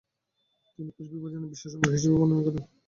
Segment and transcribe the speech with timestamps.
[0.79, 2.63] তিনি কোষ বিভাজনের বিশেষ অঙ্গ হিসাবে বর্ণনা করেন।